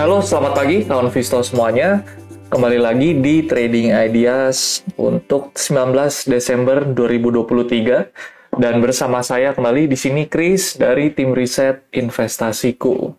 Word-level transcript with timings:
Halo, 0.00 0.24
selamat 0.24 0.52
pagi 0.56 0.80
kawan 0.88 1.12
Visto 1.12 1.44
semuanya. 1.44 2.00
Kembali 2.48 2.80
lagi 2.80 3.20
di 3.20 3.44
Trading 3.44 3.92
Ideas 3.92 4.80
untuk 4.96 5.52
19 5.52 5.92
Desember 6.24 6.88
2023 6.88 8.08
dan 8.56 8.80
bersama 8.80 9.20
saya 9.20 9.52
kembali 9.52 9.92
di 9.92 10.00
sini 10.00 10.24
Chris 10.24 10.80
dari 10.80 11.12
tim 11.12 11.36
riset 11.36 11.84
investasiku. 11.92 13.12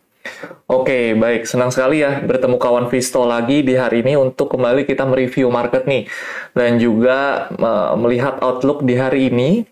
Oke, 0.66 1.14
baik. 1.14 1.46
Senang 1.46 1.70
sekali 1.70 2.02
ya 2.02 2.18
bertemu 2.18 2.58
kawan 2.58 2.90
Visto 2.90 3.30
lagi 3.30 3.62
di 3.62 3.78
hari 3.78 4.02
ini 4.02 4.18
untuk 4.18 4.50
kembali 4.50 4.90
kita 4.90 5.06
mereview 5.06 5.54
market 5.54 5.86
nih 5.86 6.10
dan 6.58 6.82
juga 6.82 7.46
melihat 7.94 8.42
outlook 8.42 8.82
di 8.82 8.98
hari 8.98 9.30
ini. 9.30 9.70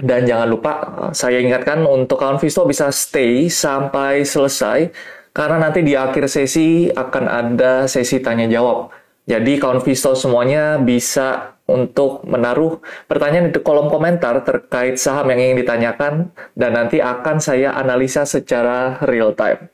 Dan 0.00 0.24
jangan 0.24 0.48
lupa 0.48 0.72
saya 1.12 1.44
ingatkan 1.44 1.84
untuk 1.84 2.16
kawan 2.16 2.40
Visto 2.40 2.64
bisa 2.64 2.88
stay 2.88 3.52
sampai 3.52 4.24
selesai 4.24 4.88
karena 5.32 5.56
nanti 5.68 5.80
di 5.80 5.96
akhir 5.96 6.28
sesi 6.28 6.92
akan 6.92 7.24
ada 7.24 7.72
sesi 7.88 8.20
tanya 8.20 8.44
jawab. 8.46 8.92
Jadi 9.24 9.56
kawan 9.56 9.80
Visto 9.80 10.12
semuanya 10.12 10.76
bisa 10.76 11.56
untuk 11.64 12.26
menaruh 12.28 12.82
pertanyaan 13.08 13.48
di 13.48 13.60
kolom 13.64 13.88
komentar 13.88 14.44
terkait 14.44 15.00
saham 15.00 15.32
yang 15.32 15.40
ingin 15.40 15.58
ditanyakan 15.64 16.12
dan 16.52 16.76
nanti 16.76 17.00
akan 17.00 17.40
saya 17.40 17.72
analisa 17.72 18.28
secara 18.28 19.00
real 19.08 19.32
time. 19.32 19.72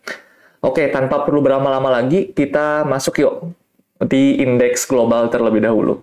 Oke, 0.62 0.90
tanpa 0.90 1.22
perlu 1.22 1.42
berlama-lama 1.42 2.02
lagi, 2.02 2.34
kita 2.34 2.82
masuk 2.82 3.22
yuk 3.22 3.34
di 4.04 4.42
indeks 4.42 4.86
global 4.86 5.30
terlebih 5.30 5.62
dahulu. 5.62 6.02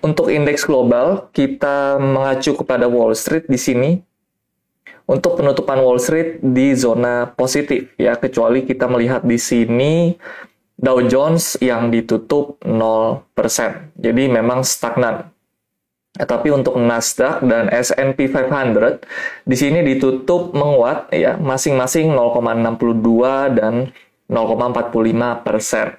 Untuk 0.00 0.28
indeks 0.28 0.64
global, 0.64 1.28
kita 1.32 2.00
mengacu 2.00 2.52
kepada 2.56 2.86
Wall 2.86 3.16
Street 3.16 3.48
di 3.48 3.58
sini 3.58 3.90
untuk 5.06 5.38
penutupan 5.38 5.78
Wall 5.78 6.02
Street 6.02 6.42
di 6.42 6.74
zona 6.74 7.30
positif 7.30 7.94
ya 7.94 8.18
kecuali 8.18 8.66
kita 8.66 8.90
melihat 8.90 9.22
di 9.22 9.38
sini 9.38 10.14
Dow 10.76 11.00
Jones 11.08 11.56
yang 11.64 11.88
ditutup 11.88 12.60
0%. 12.60 13.24
Jadi 13.96 14.22
memang 14.28 14.60
stagnan. 14.60 15.32
Tapi 16.16 16.48
untuk 16.48 16.80
Nasdaq 16.80 17.44
dan 17.44 17.68
S&P 17.68 18.28
500 18.28 19.04
di 19.44 19.56
sini 19.56 19.84
ditutup 19.84 20.56
menguat 20.56 21.12
ya 21.12 21.36
masing-masing 21.36 22.12
0,62 22.12 23.56
dan 23.56 23.92
0,45 24.28 25.44
persen. 25.44 25.96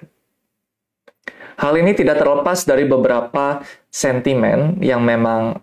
Hal 1.58 1.74
ini 1.74 1.90
tidak 1.94 2.22
terlepas 2.22 2.62
dari 2.66 2.86
beberapa 2.86 3.62
sentimen 3.90 4.78
yang 4.78 5.02
memang 5.02 5.58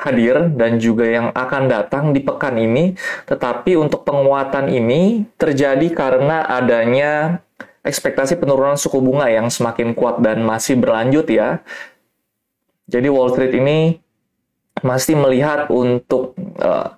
hadir 0.00 0.48
dan 0.56 0.80
juga 0.80 1.04
yang 1.04 1.28
akan 1.36 1.68
datang 1.68 2.16
di 2.16 2.24
pekan 2.24 2.56
ini, 2.56 2.96
tetapi 3.28 3.76
untuk 3.76 4.08
penguatan 4.08 4.72
ini 4.72 5.28
terjadi 5.36 5.84
karena 5.92 6.40
adanya 6.48 7.44
ekspektasi 7.84 8.40
penurunan 8.40 8.80
suku 8.80 8.96
bunga 9.00 9.28
yang 9.28 9.52
semakin 9.52 9.92
kuat 9.92 10.24
dan 10.24 10.40
masih 10.40 10.80
berlanjut 10.80 11.28
ya. 11.28 11.60
Jadi 12.88 13.08
Wall 13.12 13.32
Street 13.36 13.54
ini 13.54 14.00
masih 14.80 15.20
melihat 15.20 15.68
untuk 15.68 16.32
uh, 16.58 16.96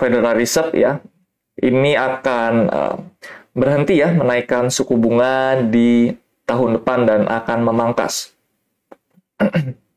Federal 0.00 0.36
Reserve 0.36 0.72
ya, 0.76 1.00
ini 1.60 1.92
akan 1.92 2.52
uh, 2.72 2.96
berhenti 3.52 4.00
ya 4.00 4.16
menaikkan 4.16 4.72
suku 4.72 4.96
bunga 4.96 5.60
di 5.60 6.16
tahun 6.48 6.80
depan 6.80 7.04
dan 7.04 7.20
akan 7.28 7.58
memangkas. 7.68 8.32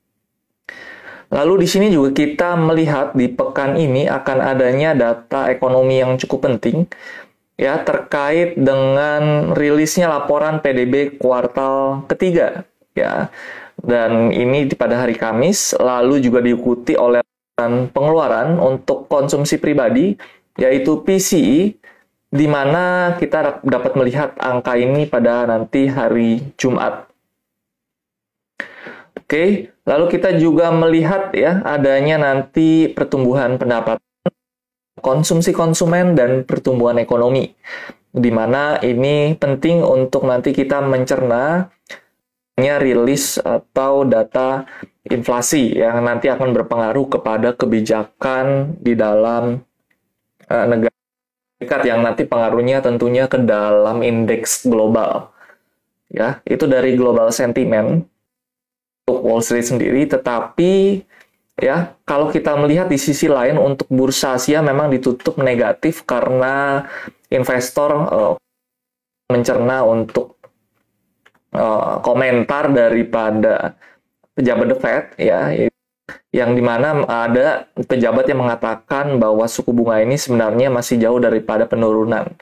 Lalu 1.34 1.66
di 1.66 1.68
sini 1.68 1.88
juga 1.90 2.14
kita 2.14 2.54
melihat 2.54 3.18
di 3.18 3.26
pekan 3.26 3.74
ini 3.74 4.06
akan 4.06 4.38
adanya 4.38 4.94
data 4.94 5.50
ekonomi 5.50 5.98
yang 5.98 6.14
cukup 6.22 6.46
penting 6.46 6.86
ya 7.58 7.82
terkait 7.82 8.54
dengan 8.54 9.54
rilisnya 9.58 10.10
laporan 10.10 10.62
PDB 10.62 11.18
kuartal 11.18 12.06
ketiga 12.06 12.70
ya. 12.94 13.34
Dan 13.82 14.30
ini 14.30 14.70
pada 14.78 15.02
hari 15.02 15.18
Kamis 15.18 15.74
lalu 15.76 16.22
juga 16.22 16.40
diikuti 16.40 16.94
oleh 16.94 17.26
pengeluaran 17.94 18.62
untuk 18.62 19.10
konsumsi 19.10 19.58
pribadi 19.58 20.14
yaitu 20.58 21.02
PCE 21.02 21.74
di 22.34 22.48
mana 22.50 23.14
kita 23.18 23.62
dapat 23.62 23.94
melihat 23.98 24.34
angka 24.42 24.74
ini 24.78 25.06
pada 25.10 25.46
nanti 25.50 25.90
hari 25.90 26.54
Jumat. 26.58 27.13
Oke, 29.34 29.74
lalu 29.90 30.14
kita 30.14 30.38
juga 30.38 30.70
melihat 30.70 31.34
ya 31.34 31.66
adanya 31.66 32.22
nanti 32.22 32.86
pertumbuhan 32.86 33.58
pendapatan 33.58 34.30
konsumsi 35.02 35.50
konsumen 35.50 36.14
dan 36.14 36.46
pertumbuhan 36.46 37.02
ekonomi. 37.02 37.50
Di 38.14 38.30
mana 38.30 38.78
ini 38.86 39.34
penting 39.34 39.82
untuk 39.82 40.30
nanti 40.30 40.54
kita 40.54 40.86
mencerna 40.86 41.66
rilis 42.62 43.42
atau 43.42 44.06
data 44.06 44.70
inflasi 45.02 45.82
yang 45.82 46.06
nanti 46.06 46.30
akan 46.30 46.54
berpengaruh 46.54 47.18
kepada 47.18 47.58
kebijakan 47.58 48.78
di 48.86 48.94
dalam 48.94 49.66
uh, 50.46 50.66
negara 50.70 51.82
yang 51.82 52.06
nanti 52.06 52.30
pengaruhnya 52.30 52.86
tentunya 52.86 53.26
ke 53.26 53.42
dalam 53.42 54.06
indeks 54.06 54.70
global. 54.70 55.34
Ya, 56.14 56.38
itu 56.46 56.70
dari 56.70 56.94
global 56.94 57.34
sentiment 57.34 58.13
untuk 59.04 59.20
Wall 59.20 59.44
Street 59.44 59.68
sendiri, 59.68 60.08
tetapi 60.08 61.04
ya 61.60 62.00
kalau 62.08 62.32
kita 62.32 62.56
melihat 62.56 62.88
di 62.88 62.96
sisi 62.96 63.28
lain 63.28 63.60
untuk 63.60 63.86
bursa 63.92 64.40
Asia 64.40 64.64
memang 64.64 64.90
ditutup 64.90 65.36
negatif 65.38 66.08
karena 66.08 66.88
investor 67.28 67.92
uh, 68.10 68.34
mencerna 69.28 69.84
untuk 69.84 70.40
uh, 71.52 72.00
komentar 72.00 72.72
daripada 72.72 73.76
pejabat 74.34 74.68
The 74.72 74.78
Fed 74.80 75.04
ya 75.20 75.52
yang 76.34 76.58
di 76.58 76.64
mana 76.64 77.06
ada 77.06 77.70
pejabat 77.76 78.26
yang 78.32 78.42
mengatakan 78.42 79.22
bahwa 79.22 79.46
suku 79.46 79.70
bunga 79.76 80.02
ini 80.02 80.18
sebenarnya 80.18 80.72
masih 80.74 80.98
jauh 80.98 81.20
daripada 81.22 81.70
penurunan 81.70 82.34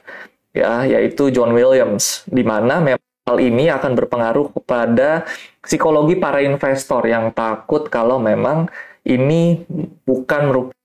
ya 0.54 0.86
yaitu 0.88 1.28
John 1.34 1.52
Williams 1.52 2.24
di 2.30 2.46
mana 2.46 2.80
memang 2.80 3.01
hal 3.32 3.40
ini 3.40 3.72
akan 3.72 3.96
berpengaruh 3.96 4.52
kepada 4.52 5.24
psikologi 5.64 6.20
para 6.20 6.44
investor 6.44 7.00
yang 7.08 7.32
takut 7.32 7.88
kalau 7.88 8.20
memang 8.20 8.68
ini 9.08 9.64
bukan 10.04 10.42
merupakan 10.52 10.76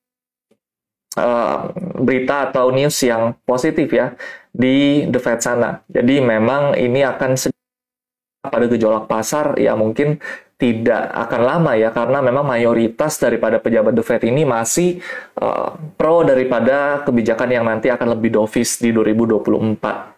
uh, 1.20 1.76
berita 2.00 2.48
atau 2.48 2.72
news 2.72 2.96
yang 3.04 3.36
positif 3.44 3.92
ya 3.92 4.16
di 4.56 5.04
The 5.12 5.20
Fed 5.20 5.44
sana. 5.44 5.84
Jadi 5.92 6.24
memang 6.24 6.80
ini 6.80 7.04
akan 7.04 7.36
pada 8.48 8.66
gejolak 8.72 9.12
pasar 9.12 9.60
ya 9.60 9.76
mungkin 9.76 10.24
tidak 10.58 11.14
akan 11.14 11.42
lama 11.46 11.78
ya 11.78 11.94
karena 11.94 12.18
memang 12.24 12.42
mayoritas 12.48 13.22
daripada 13.22 13.62
pejabat 13.62 13.94
The 13.94 14.02
Fed 14.08 14.24
ini 14.26 14.42
masih 14.48 15.04
uh, 15.38 15.76
pro 16.00 16.24
daripada 16.26 17.06
kebijakan 17.06 17.50
yang 17.52 17.66
nanti 17.68 17.94
akan 17.94 18.18
lebih 18.18 18.34
dovish 18.40 18.82
di 18.82 18.90
2024. 18.90 20.18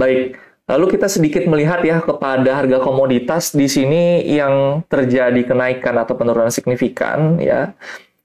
Baik, 0.00 0.40
Lalu 0.70 0.94
kita 0.94 1.10
sedikit 1.10 1.42
melihat 1.50 1.82
ya 1.82 1.98
kepada 1.98 2.62
harga 2.62 2.78
komoditas 2.78 3.50
di 3.50 3.66
sini 3.66 4.22
yang 4.22 4.86
terjadi 4.86 5.42
kenaikan 5.42 5.98
atau 5.98 6.14
penurunan 6.14 6.54
signifikan 6.54 7.42
ya. 7.42 7.74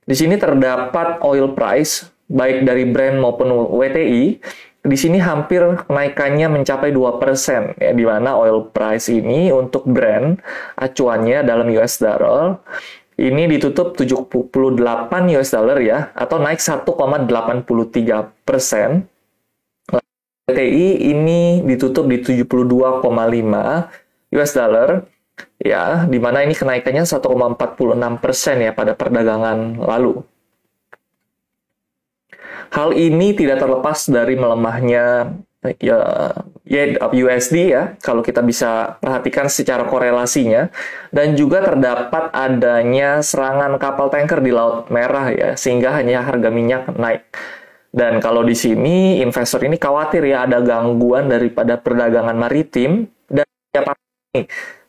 Di 0.06 0.14
sini 0.14 0.38
terdapat 0.38 1.26
oil 1.26 1.58
price 1.58 2.06
baik 2.30 2.62
dari 2.62 2.86
Brent 2.86 3.18
maupun 3.18 3.50
WTI 3.50 4.38
di 4.86 4.98
sini 4.98 5.18
hampir 5.18 5.66
kenaikannya 5.90 6.62
mencapai 6.62 6.94
2% 6.94 7.82
ya 7.82 7.92
di 7.98 8.06
mana 8.06 8.38
oil 8.38 8.70
price 8.70 9.10
ini 9.10 9.50
untuk 9.50 9.90
Brent 9.90 10.38
acuannya 10.78 11.42
dalam 11.42 11.66
US 11.74 11.98
dollar 11.98 12.62
ini 13.18 13.50
ditutup 13.50 13.98
78 13.98 14.46
US 15.34 15.50
dollar 15.50 15.82
ya 15.82 16.14
atau 16.14 16.38
naik 16.38 16.62
1,83 16.62 16.86
persen 18.46 19.10
TI 20.46 21.10
ini 21.10 21.66
ditutup 21.66 22.06
di 22.06 22.22
72,5 22.22 23.02
US 24.30 24.52
dollar 24.54 25.02
ya 25.58 26.06
di 26.06 26.22
mana 26.22 26.46
ini 26.46 26.54
kenaikannya 26.54 27.02
1,46 27.02 28.22
persen 28.22 28.62
ya 28.62 28.70
pada 28.70 28.94
perdagangan 28.94 29.82
lalu. 29.82 30.22
Hal 32.70 32.94
ini 32.94 33.34
tidak 33.34 33.58
terlepas 33.58 34.06
dari 34.06 34.38
melemahnya 34.38 35.34
ya, 35.82 35.98
USD 37.10 37.56
ya, 37.74 37.98
kalau 38.02 38.22
kita 38.22 38.42
bisa 38.46 39.02
perhatikan 39.02 39.50
secara 39.50 39.86
korelasinya, 39.86 40.70
dan 41.14 41.38
juga 41.38 41.62
terdapat 41.62 42.34
adanya 42.34 43.22
serangan 43.22 43.78
kapal 43.78 44.10
tanker 44.10 44.42
di 44.42 44.52
Laut 44.54 44.90
Merah 44.90 45.30
ya, 45.32 45.50
sehingga 45.54 45.94
hanya 45.94 46.26
harga 46.26 46.50
minyak 46.50 46.90
naik. 46.98 47.24
Dan 47.96 48.20
kalau 48.20 48.44
di 48.44 48.52
sini 48.52 49.24
investor 49.24 49.64
ini 49.64 49.80
khawatir 49.80 50.28
ya 50.28 50.44
ada 50.44 50.60
gangguan 50.60 51.32
daripada 51.32 51.80
perdagangan 51.80 52.36
maritim 52.36 53.08
dan 53.32 53.48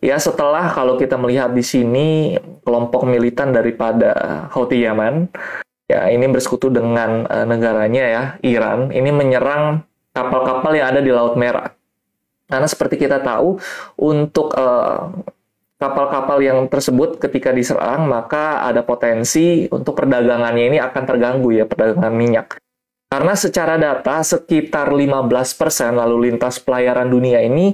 ya 0.02 0.18
setelah 0.18 0.74
kalau 0.74 0.98
kita 0.98 1.14
melihat 1.14 1.54
di 1.54 1.62
sini 1.62 2.34
kelompok 2.66 3.06
militan 3.06 3.54
daripada 3.54 4.10
Houthi 4.50 4.82
Yaman 4.82 5.30
ya 5.86 6.10
ini 6.10 6.26
bersekutu 6.26 6.66
dengan 6.66 7.30
uh, 7.30 7.46
negaranya 7.46 8.04
ya 8.10 8.22
Iran 8.42 8.90
ini 8.90 9.14
menyerang 9.14 9.86
kapal-kapal 10.10 10.74
yang 10.74 10.90
ada 10.90 10.98
di 10.98 11.14
Laut 11.14 11.38
Merah. 11.38 11.70
Karena 12.50 12.66
seperti 12.66 12.98
kita 12.98 13.22
tahu 13.22 13.62
untuk 14.02 14.50
uh, 14.58 15.14
kapal-kapal 15.78 16.42
yang 16.42 16.66
tersebut 16.66 17.22
ketika 17.22 17.54
diserang 17.54 18.10
maka 18.10 18.66
ada 18.66 18.82
potensi 18.82 19.70
untuk 19.70 19.94
perdagangannya 19.94 20.74
ini 20.74 20.78
akan 20.82 21.02
terganggu 21.06 21.54
ya 21.54 21.70
perdagangan 21.70 22.10
minyak. 22.10 22.65
Karena 23.06 23.38
secara 23.38 23.78
data 23.78 24.18
sekitar 24.18 24.90
15% 24.90 25.22
lalu 25.94 26.30
lintas 26.30 26.58
pelayaran 26.58 27.06
dunia 27.06 27.38
ini 27.38 27.70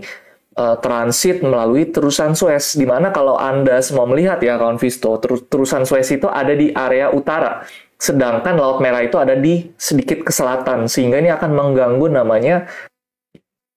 uh, 0.60 0.76
transit 0.76 1.40
melalui 1.40 1.88
terusan 1.88 2.36
Suez. 2.36 2.76
Di 2.76 2.84
mana 2.84 3.08
kalau 3.08 3.40
Anda 3.40 3.80
semua 3.80 4.04
melihat 4.04 4.44
ya 4.44 4.60
kawan 4.60 4.76
Visto, 4.76 5.16
terusan 5.48 5.88
Suez 5.88 6.08
itu 6.12 6.28
ada 6.28 6.52
di 6.52 6.68
area 6.72 7.08
utara. 7.08 7.64
Sedangkan 7.96 8.58
Laut 8.58 8.82
Merah 8.82 9.00
itu 9.06 9.16
ada 9.16 9.38
di 9.38 9.72
sedikit 9.78 10.26
ke 10.26 10.32
selatan, 10.34 10.90
sehingga 10.90 11.22
ini 11.22 11.30
akan 11.30 11.50
mengganggu 11.54 12.06
namanya 12.10 12.66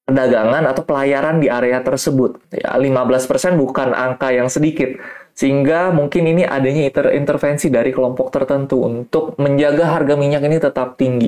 perdagangan 0.06 0.66
atau 0.70 0.84
pelayaran 0.86 1.38
di 1.42 1.48
area 1.48 1.82
tersebut. 1.82 2.42
Ya, 2.52 2.74
15% 2.74 3.56
bukan 3.58 3.94
angka 3.94 4.34
yang 4.34 4.50
sedikit. 4.50 4.98
Sehingga 5.36 5.92
mungkin 5.92 6.32
ini 6.32 6.48
adanya 6.48 6.88
inter 6.88 7.12
intervensi 7.12 7.68
dari 7.68 7.92
kelompok 7.92 8.32
tertentu 8.32 8.88
untuk 8.88 9.36
menjaga 9.36 9.92
harga 9.92 10.16
minyak 10.16 10.48
ini 10.48 10.58
tetap 10.64 10.96
tinggi. 10.96 11.28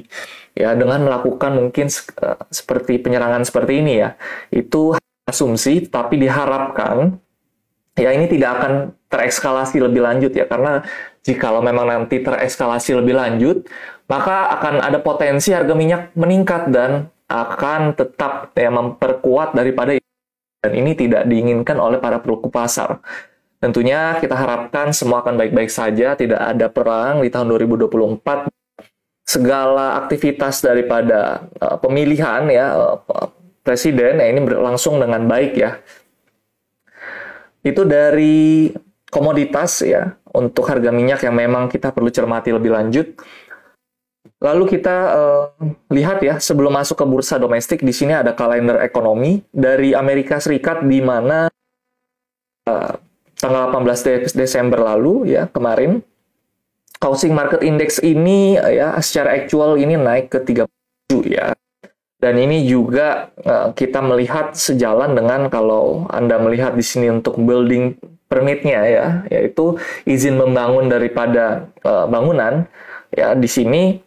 Ya, 0.56 0.74
dengan 0.80 1.04
melakukan 1.04 1.60
mungkin 1.60 1.92
uh, 2.24 2.40
seperti 2.48 3.04
penyerangan 3.04 3.44
seperti 3.44 3.84
ini 3.84 3.94
ya. 4.00 4.16
Itu 4.48 4.96
asumsi, 5.28 5.92
tapi 5.92 6.24
diharapkan 6.24 7.20
ya 8.00 8.16
ini 8.16 8.32
tidak 8.32 8.64
akan 8.64 8.74
terekskalasi 9.12 9.84
lebih 9.84 10.06
lanjut 10.06 10.32
ya 10.32 10.46
karena 10.46 10.86
jikalau 11.26 11.66
memang 11.66 11.90
nanti 11.90 12.22
tereskalasi 12.22 12.94
lebih 12.94 13.18
lanjut 13.18 13.66
maka 14.06 14.54
akan 14.54 14.86
ada 14.86 15.02
potensi 15.02 15.52
harga 15.52 15.74
minyak 15.74 16.14
meningkat 16.14 16.70
dan 16.70 17.10
akan 17.28 17.92
tetap 17.98 18.56
ya 18.56 18.72
memperkuat 18.72 19.52
daripada 19.52 20.00
dan 20.64 20.72
ini 20.74 20.96
tidak 20.96 21.28
diinginkan 21.28 21.78
oleh 21.78 22.02
para 22.02 22.18
pelaku 22.24 22.50
pasar. 22.50 23.04
Tentunya 23.58 24.22
kita 24.22 24.38
harapkan 24.38 24.94
semua 24.94 25.26
akan 25.26 25.34
baik-baik 25.34 25.74
saja, 25.74 26.14
tidak 26.14 26.38
ada 26.38 26.70
perang 26.70 27.26
di 27.26 27.30
tahun 27.34 27.50
2024. 27.58 28.54
Segala 29.28 30.00
aktivitas 30.00 30.64
daripada 30.64 31.50
uh, 31.60 31.76
pemilihan 31.82 32.48
ya 32.48 32.72
uh, 32.78 33.28
presiden 33.60 34.24
ya 34.24 34.28
ini 34.32 34.40
berlangsung 34.40 35.04
dengan 35.04 35.28
baik 35.28 35.60
ya 35.60 35.84
itu 37.68 37.84
dari 37.84 38.72
komoditas 39.12 39.84
ya 39.84 40.16
untuk 40.32 40.68
harga 40.72 40.88
minyak 40.96 41.28
yang 41.28 41.36
memang 41.36 41.68
kita 41.68 41.92
perlu 41.92 42.08
cermati 42.08 42.56
lebih 42.56 42.72
lanjut. 42.72 43.08
Lalu 44.38 44.78
kita 44.78 44.98
uh, 45.18 45.44
lihat 45.90 46.22
ya 46.22 46.38
sebelum 46.38 46.70
masuk 46.70 47.02
ke 47.02 47.06
bursa 47.10 47.42
domestik 47.42 47.82
di 47.82 47.90
sini 47.90 48.14
ada 48.14 48.38
kalender 48.38 48.78
ekonomi 48.86 49.42
dari 49.50 49.98
Amerika 49.98 50.38
Serikat 50.38 50.86
di 50.86 51.02
mana 51.02 51.50
uh, 52.70 52.94
tanggal 53.38 53.70
18 53.72 54.34
Desember 54.34 54.82
lalu 54.82 55.38
ya 55.38 55.46
kemarin 55.50 56.02
housing 57.02 57.34
market 57.34 57.62
index 57.62 58.02
ini 58.02 58.58
ya 58.58 58.98
secara 59.02 59.38
aktual 59.38 59.78
ini 59.78 59.98
naik 59.98 60.34
ke 60.34 60.40
37 60.42 61.30
ya. 61.30 61.54
Dan 62.18 62.34
ini 62.42 62.66
juga 62.66 63.30
uh, 63.46 63.70
kita 63.78 64.02
melihat 64.02 64.58
sejalan 64.58 65.14
dengan 65.14 65.54
kalau 65.54 66.10
Anda 66.10 66.42
melihat 66.42 66.74
di 66.74 66.82
sini 66.82 67.14
untuk 67.14 67.38
building 67.38 67.94
permitnya 68.26 68.82
ya, 68.90 69.08
yaitu 69.30 69.78
izin 70.02 70.34
membangun 70.34 70.90
daripada 70.90 71.70
uh, 71.86 72.10
bangunan. 72.10 72.66
Ya, 73.14 73.38
di 73.38 73.46
sini 73.46 74.02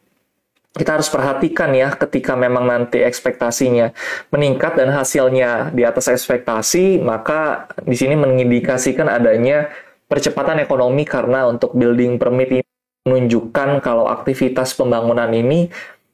kita 0.71 1.01
harus 1.01 1.11
perhatikan 1.11 1.75
ya 1.75 1.91
ketika 1.99 2.39
memang 2.39 2.63
nanti 2.63 3.03
ekspektasinya 3.03 3.91
meningkat 4.31 4.79
dan 4.79 4.95
hasilnya 4.95 5.75
di 5.75 5.83
atas 5.83 6.07
ekspektasi, 6.07 7.03
maka 7.03 7.67
di 7.83 7.99
sini 7.99 8.15
mengindikasikan 8.15 9.11
adanya 9.11 9.67
percepatan 10.07 10.63
ekonomi 10.63 11.03
karena 11.03 11.51
untuk 11.51 11.75
building 11.75 12.23
permit 12.23 12.63
ini 12.63 12.71
menunjukkan 13.07 13.83
kalau 13.83 14.07
aktivitas 14.07 14.79
pembangunan 14.79 15.31
ini 15.35 15.67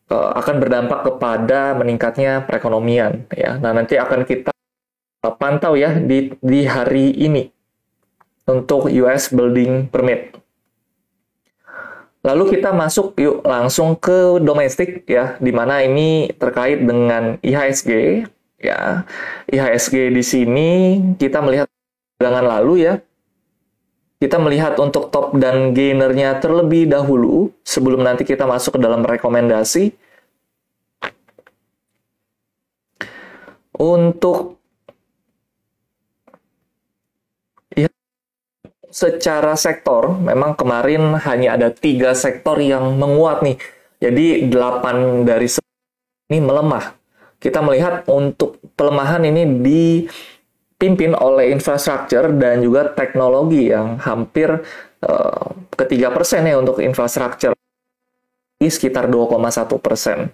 uh, 0.08 0.32
akan 0.40 0.56
berdampak 0.56 1.04
kepada 1.04 1.76
meningkatnya 1.76 2.48
perekonomian 2.48 3.28
ya. 3.36 3.60
Nah, 3.60 3.76
nanti 3.76 4.00
akan 4.00 4.24
kita 4.24 4.52
pantau 5.36 5.74
ya 5.74 5.98
di 5.98 6.32
di 6.38 6.64
hari 6.64 7.12
ini 7.12 7.50
untuk 8.48 8.88
US 8.88 9.34
building 9.34 9.90
permit. 9.90 10.45
Lalu 12.26 12.58
kita 12.58 12.74
masuk 12.74 13.14
yuk 13.14 13.46
langsung 13.46 13.94
ke 13.94 14.42
domestik 14.42 15.06
ya, 15.06 15.38
di 15.38 15.54
mana 15.54 15.78
ini 15.86 16.26
terkait 16.34 16.82
dengan 16.82 17.38
IHSG 17.38 18.26
ya. 18.58 19.06
IHSG 19.46 20.10
di 20.10 20.22
sini 20.26 20.70
kita 21.14 21.38
melihat 21.38 21.70
perdagangan 22.18 22.46
lalu 22.58 22.74
ya. 22.82 22.98
Kita 24.18 24.42
melihat 24.42 24.74
untuk 24.82 25.12
top 25.14 25.38
dan 25.38 25.70
gainernya 25.70 26.42
terlebih 26.42 26.90
dahulu 26.90 27.52
sebelum 27.62 28.02
nanti 28.02 28.26
kita 28.26 28.42
masuk 28.42 28.74
ke 28.74 28.80
dalam 28.82 29.06
rekomendasi. 29.06 29.94
Untuk 33.76 34.55
secara 38.96 39.52
sektor, 39.60 40.08
memang 40.16 40.56
kemarin 40.56 41.20
hanya 41.20 41.60
ada 41.60 41.68
tiga 41.68 42.16
sektor 42.16 42.56
yang 42.56 42.96
menguat 42.96 43.44
nih. 43.44 43.60
Jadi 44.00 44.48
delapan 44.48 45.20
dari 45.28 45.44
ini 46.32 46.40
melemah. 46.40 46.96
Kita 47.36 47.60
melihat 47.60 48.08
untuk 48.08 48.56
pelemahan 48.72 49.20
ini 49.28 49.44
dipimpin 49.60 51.12
oleh 51.12 51.52
infrastruktur 51.52 52.32
dan 52.40 52.64
juga 52.64 52.88
teknologi 52.96 53.68
yang 53.68 54.00
hampir 54.00 54.64
uh, 55.04 55.44
ketiga 55.76 56.08
persen 56.08 56.48
ya 56.48 56.56
untuk 56.56 56.80
infrastruktur 56.80 57.52
sekitar 58.56 59.12
2,1 59.12 59.76
persen. 59.76 60.32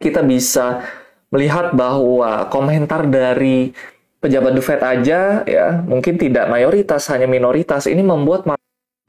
Kita 0.00 0.24
bisa 0.24 0.80
melihat 1.28 1.76
bahwa 1.76 2.48
komentar 2.48 3.04
dari 3.04 3.76
pejabat 4.20 4.52
The 4.54 4.62
Fed 4.62 4.80
aja 4.84 5.20
ya. 5.44 5.66
Mungkin 5.82 6.20
tidak 6.20 6.46
mayoritas 6.52 7.08
hanya 7.10 7.26
minoritas. 7.26 7.88
Ini 7.88 8.00
membuat 8.04 8.46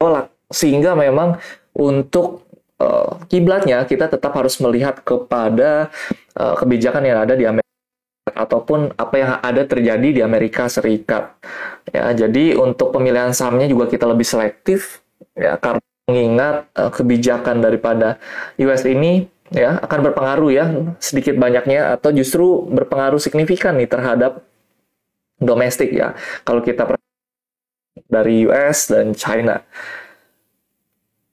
tolak 0.00 0.32
sehingga 0.52 0.92
memang 0.96 1.38
untuk 1.72 2.44
uh, 2.80 3.20
kiblatnya 3.28 3.84
kita 3.88 4.08
tetap 4.08 4.32
harus 4.36 4.58
melihat 4.60 5.00
kepada 5.00 5.88
uh, 6.36 6.54
kebijakan 6.58 7.04
yang 7.06 7.18
ada 7.24 7.34
di 7.38 7.44
Amerika 7.48 7.70
ataupun 8.32 8.96
apa 8.96 9.14
yang 9.16 9.30
ada 9.40 9.62
terjadi 9.64 10.08
di 10.08 10.20
Amerika 10.20 10.66
Serikat. 10.66 11.36
Ya 11.92 12.12
jadi 12.12 12.56
untuk 12.56 12.92
pemilihan 12.92 13.32
sahamnya 13.36 13.68
juga 13.68 13.88
kita 13.88 14.08
lebih 14.08 14.24
selektif 14.26 15.04
ya 15.36 15.56
karena 15.56 15.82
mengingat 16.08 16.68
uh, 16.76 16.90
kebijakan 16.90 17.62
daripada 17.62 18.18
US 18.58 18.82
ini 18.84 19.30
ya 19.52 19.76
akan 19.84 19.98
berpengaruh 20.10 20.50
ya 20.50 20.64
sedikit 20.96 21.36
banyaknya 21.36 21.92
atau 21.94 22.10
justru 22.10 22.64
berpengaruh 22.72 23.20
signifikan 23.20 23.76
nih 23.76 23.88
terhadap 23.88 24.42
domestik 25.42 25.90
ya. 25.92 26.14
Kalau 26.46 26.62
kita 26.62 26.86
dari 28.08 28.46
US 28.48 28.88
dan 28.92 29.14
China. 29.16 29.60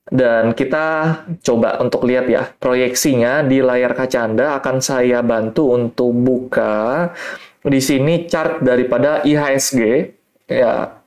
Dan 0.10 0.58
kita 0.58 1.22
coba 1.46 1.78
untuk 1.78 2.10
lihat 2.10 2.26
ya 2.26 2.50
proyeksinya 2.58 3.46
di 3.46 3.62
layar 3.62 3.94
kaca 3.94 4.26
Anda 4.26 4.58
akan 4.58 4.82
saya 4.82 5.22
bantu 5.22 5.78
untuk 5.78 6.18
buka 6.18 7.14
di 7.62 7.78
sini 7.78 8.26
chart 8.26 8.66
daripada 8.66 9.22
IHSG 9.22 10.10
ya. 10.50 10.98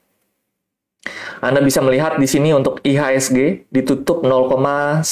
Anda 1.42 1.59
bisa 1.59 1.82
melihat 1.82 2.23
di 2.23 2.30
sini 2.30 2.54
untuk 2.54 2.78
IHSG 2.87 3.66
ditutup 3.75 4.23
0,99% 4.23 5.02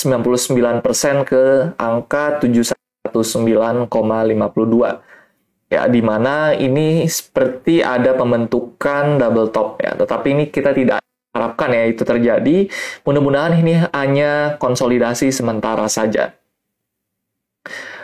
ke 1.27 1.75
angka 1.75 2.39
719,52. 2.39 5.10
Ya, 5.71 5.87
di 5.87 6.03
mana 6.03 6.51
ini 6.59 7.07
seperti 7.07 7.79
ada 7.79 8.19
pembentukan 8.19 9.23
double 9.23 9.55
top 9.55 9.79
ya. 9.79 9.95
Tetapi 9.95 10.27
ini 10.35 10.45
kita 10.51 10.75
tidak 10.75 10.99
harapkan 11.31 11.71
ya 11.71 11.87
itu 11.87 12.03
terjadi. 12.03 12.67
Mudah-mudahan 13.07 13.55
ini 13.63 13.87
hanya 13.95 14.59
konsolidasi 14.59 15.31
sementara 15.31 15.87
saja. 15.87 16.35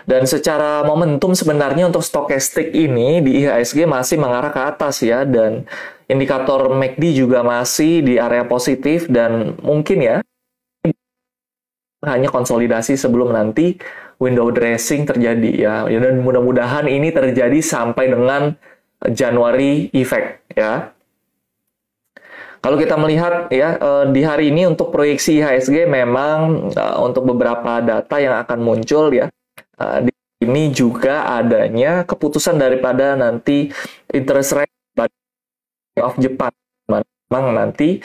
Dan 0.06 0.22
secara 0.22 0.86
momentum 0.86 1.34
sebenarnya 1.34 1.90
untuk 1.90 2.06
stokastik 2.06 2.70
ini 2.70 3.18
di 3.26 3.42
IHSG 3.42 3.90
masih 3.90 4.22
mengarah 4.22 4.54
ke 4.54 4.62
atas 4.62 5.02
ya 5.02 5.26
dan 5.26 5.66
indikator 6.06 6.70
MACD 6.70 7.10
juga 7.26 7.42
masih 7.42 8.06
di 8.06 8.14
area 8.14 8.46
positif 8.46 9.10
dan 9.10 9.58
mungkin 9.58 9.98
ya 9.98 10.16
hanya 12.06 12.30
konsolidasi 12.30 12.94
sebelum 12.94 13.34
nanti 13.34 13.82
window 14.16 14.48
dressing 14.52 15.04
terjadi 15.04 15.50
ya. 15.52 15.74
Dan 15.88 16.24
mudah-mudahan 16.24 16.88
ini 16.88 17.12
terjadi 17.12 17.58
sampai 17.60 18.12
dengan 18.12 18.56
Januari 19.04 19.92
effect 19.92 20.46
ya. 20.56 20.96
Kalau 22.66 22.82
kita 22.82 22.98
melihat 22.98 23.46
ya 23.54 23.78
eh, 23.78 24.04
di 24.10 24.26
hari 24.26 24.50
ini 24.50 24.66
untuk 24.66 24.90
proyeksi 24.90 25.38
IHSG 25.38 25.86
memang 25.86 26.66
eh, 26.74 26.96
untuk 26.98 27.22
beberapa 27.22 27.78
data 27.78 28.18
yang 28.18 28.34
akan 28.42 28.58
muncul 28.58 29.14
ya 29.14 29.30
eh, 29.78 29.98
di 30.08 30.12
ini 30.42 30.68
juga 30.74 31.30
adanya 31.30 32.02
keputusan 32.02 32.58
daripada 32.58 33.14
nanti 33.14 33.72
interest 34.10 34.58
rate 34.58 35.08
of 36.02 36.18
Jepang. 36.20 36.52
Memang 36.86 37.56
nanti 37.56 37.98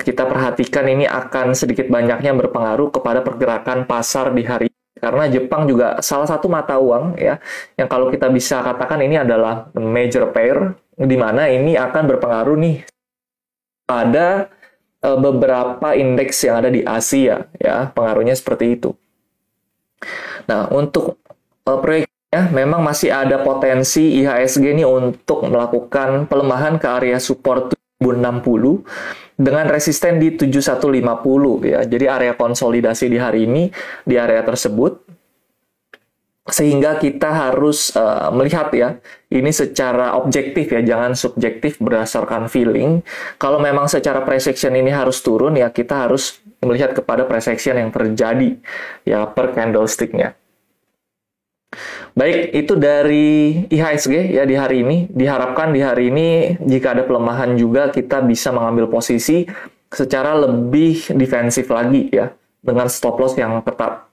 kita 0.00 0.24
perhatikan 0.24 0.88
ini 0.88 1.04
akan 1.04 1.52
sedikit 1.52 1.90
banyaknya 1.92 2.32
berpengaruh 2.32 2.88
kepada 2.88 3.20
pergerakan 3.20 3.84
pasar 3.84 4.32
di 4.32 4.46
hari 4.46 4.70
karena 4.98 5.24
Jepang 5.30 5.64
juga 5.64 5.98
salah 6.02 6.28
satu 6.28 6.50
mata 6.50 6.76
uang 6.76 7.18
ya 7.18 7.38
yang 7.78 7.88
kalau 7.88 8.10
kita 8.10 8.28
bisa 8.28 8.60
katakan 8.60 9.00
ini 9.02 9.18
adalah 9.18 9.70
major 9.74 10.30
pair 10.34 10.74
di 10.98 11.16
mana 11.16 11.46
ini 11.46 11.78
akan 11.78 12.02
berpengaruh 12.10 12.56
nih 12.58 12.76
pada 13.86 14.50
uh, 15.02 15.18
beberapa 15.18 15.94
indeks 15.94 16.42
yang 16.44 16.60
ada 16.60 16.70
di 16.70 16.82
Asia 16.82 17.46
ya 17.56 17.88
pengaruhnya 17.94 18.34
seperti 18.34 18.76
itu. 18.76 18.90
Nah 20.50 20.68
untuk 20.74 21.18
uh, 21.64 21.78
proyeknya 21.78 22.50
memang 22.50 22.82
masih 22.82 23.14
ada 23.14 23.40
potensi 23.40 24.20
IHSG 24.20 24.74
ini 24.74 24.84
untuk 24.84 25.46
melakukan 25.46 26.26
pelemahan 26.26 26.76
ke 26.76 26.86
area 26.86 27.18
support 27.22 27.72
1060 28.02 28.82
dengan 29.38 29.70
resisten 29.70 30.18
di 30.18 30.34
7150 30.34 31.70
ya. 31.70 31.80
Jadi 31.86 32.04
area 32.10 32.34
konsolidasi 32.34 33.06
di 33.06 33.18
hari 33.22 33.46
ini 33.46 33.70
di 34.02 34.18
area 34.18 34.42
tersebut 34.42 35.06
sehingga 36.48 36.96
kita 36.96 37.28
harus 37.28 37.92
uh, 37.92 38.32
melihat 38.32 38.72
ya 38.74 38.98
ini 39.30 39.54
secara 39.54 40.18
objektif 40.18 40.74
ya. 40.74 40.82
Jangan 40.82 41.14
subjektif 41.14 41.78
berdasarkan 41.78 42.50
feeling. 42.50 43.06
Kalau 43.38 43.62
memang 43.62 43.86
secara 43.86 44.26
price 44.26 44.50
action 44.50 44.74
ini 44.74 44.90
harus 44.90 45.22
turun 45.22 45.54
ya 45.54 45.70
kita 45.70 46.10
harus 46.10 46.42
melihat 46.58 46.90
kepada 46.90 47.22
price 47.22 47.46
action 47.46 47.78
yang 47.78 47.94
terjadi 47.94 48.58
ya 49.06 49.30
per 49.30 49.54
candlesticknya 49.54 50.34
baik 52.16 52.52
itu 52.56 52.74
dari 52.74 53.28
IHSG 53.68 54.34
ya 54.34 54.48
di 54.48 54.56
hari 54.56 54.82
ini 54.82 54.96
diharapkan 55.12 55.70
di 55.70 55.80
hari 55.84 56.10
ini 56.10 56.28
jika 56.64 56.96
ada 56.96 57.04
pelemahan 57.04 57.54
juga 57.54 57.92
kita 57.92 58.24
bisa 58.24 58.50
mengambil 58.50 58.88
posisi 58.88 59.44
secara 59.88 60.34
lebih 60.34 61.14
defensif 61.14 61.68
lagi 61.70 62.08
ya 62.10 62.32
dengan 62.64 62.90
stop 62.90 63.20
loss 63.20 63.38
yang 63.38 63.62
ketat 63.62 64.08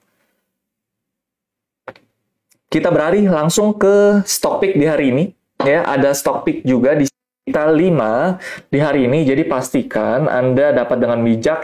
kita 2.76 2.92
beralih 2.92 3.32
langsung 3.32 3.72
ke 3.72 4.20
stock 4.28 4.60
pick 4.60 4.76
di 4.76 4.84
hari 4.84 5.16
ini. 5.16 5.24
Ya, 5.64 5.88
ada 5.88 6.12
stock 6.12 6.44
pick 6.44 6.68
juga 6.68 6.92
di 6.92 7.08
kita 7.48 7.72
5 7.72 8.68
di 8.68 8.84
hari 8.84 9.08
ini. 9.08 9.24
Jadi 9.24 9.48
pastikan 9.48 10.28
Anda 10.28 10.76
dapat 10.76 11.00
dengan 11.00 11.24
bijak 11.24 11.64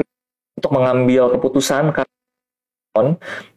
untuk 0.56 0.72
mengambil 0.72 1.36
keputusan 1.36 1.92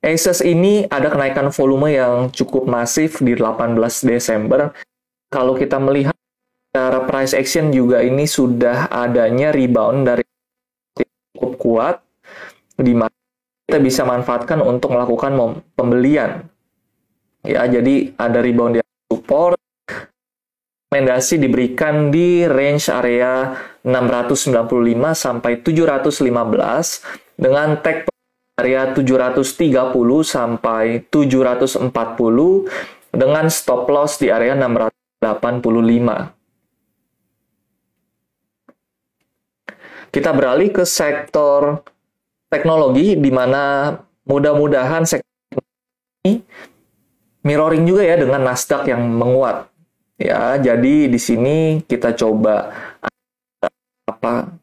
Asus 0.03 0.43
ini 0.43 0.83
ada 0.91 1.07
kenaikan 1.07 1.47
volume 1.55 1.95
yang 1.95 2.27
cukup 2.35 2.67
masif 2.67 3.23
di 3.23 3.39
18 3.39 3.79
Desember. 4.03 4.75
Kalau 5.31 5.55
kita 5.55 5.79
melihat 5.79 6.15
secara 6.67 7.07
price 7.07 7.31
action 7.31 7.71
juga 7.71 8.03
ini 8.03 8.27
sudah 8.27 8.91
adanya 8.91 9.55
rebound 9.55 10.03
dari 10.03 10.27
cukup 11.31 11.55
kuat 11.55 11.95
di 12.75 12.91
mana 12.91 13.15
kita 13.63 13.79
bisa 13.79 14.03
manfaatkan 14.03 14.59
untuk 14.59 14.91
melakukan 14.91 15.63
pembelian. 15.79 16.51
Ya, 17.43 17.67
jadi 17.67 18.15
ada 18.15 18.39
rebound 18.39 18.79
di 18.79 18.81
support 19.11 19.59
rekomendasi 20.93 21.41
diberikan 21.41 22.13
di 22.13 22.45
range 22.45 22.87
area 22.93 23.57
695 23.81 24.63
sampai 25.11 25.59
715 25.59 27.01
dengan 27.33 27.81
tag 27.81 28.05
area 28.61 28.93
730 28.93 29.41
sampai 30.21 31.01
740 31.09 31.89
dengan 33.09 33.45
stop 33.49 33.89
loss 33.89 34.21
di 34.21 34.29
area 34.29 34.53
685. 34.53 36.31
Kita 40.13 40.29
beralih 40.29 40.69
ke 40.69 40.85
sektor 40.85 41.81
teknologi 42.53 43.17
di 43.17 43.33
mana 43.33 43.97
mudah-mudahan 44.29 45.09
sektor 45.09 45.25
ini 46.21 46.45
mirroring 47.43 47.83
juga 47.85 48.03
ya 48.07 48.15
dengan 48.17 48.41
Nasdaq 48.47 48.87
yang 48.89 49.03
menguat. 49.03 49.69
Ya, 50.17 50.55
jadi 50.55 51.11
di 51.11 51.19
sini 51.19 51.83
kita 51.83 52.15
coba 52.15 52.71
apa 54.07 54.55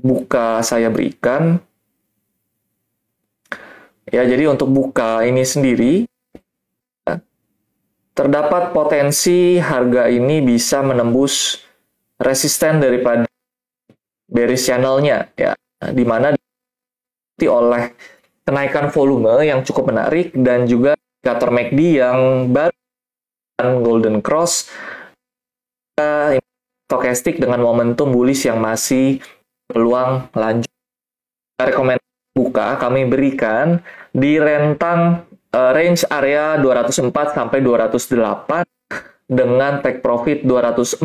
buka 0.00 0.64
saya 0.64 0.88
berikan. 0.88 1.60
Ya, 4.08 4.22
jadi 4.24 4.48
untuk 4.48 4.70
buka 4.72 5.26
ini 5.26 5.42
sendiri 5.42 6.06
terdapat 8.16 8.72
potensi 8.72 9.60
harga 9.60 10.08
ini 10.08 10.40
bisa 10.40 10.80
menembus 10.80 11.60
resisten 12.16 12.80
daripada 12.80 13.28
bearish 14.24 14.72
channelnya 14.72 15.28
ya 15.36 15.52
di 15.92 16.00
mana 16.08 16.32
oleh 17.44 17.92
kenaikan 18.48 18.88
volume 18.88 19.44
yang 19.44 19.60
cukup 19.60 19.92
menarik 19.92 20.32
dan 20.32 20.64
juga 20.64 20.95
indikator 21.26 21.50
MACD 21.50 21.98
yang 21.98 22.18
baru 22.54 23.82
golden 23.82 24.22
cross 24.22 24.70
stokastik 26.86 27.42
dengan 27.42 27.66
momentum 27.66 28.14
bullish 28.14 28.46
yang 28.46 28.62
masih 28.62 29.18
peluang 29.66 30.30
lanjut 30.38 30.70
rekomendasi 31.58 32.30
buka 32.30 32.78
kami 32.78 33.10
berikan 33.10 33.82
di 34.14 34.38
rentang 34.38 35.26
uh, 35.50 35.74
range 35.74 36.06
area 36.14 36.62
204 36.62 37.10
sampai 37.34 37.58
208 37.58 39.26
dengan 39.26 39.82
take 39.82 40.06
profit 40.06 40.46
214 40.46 41.02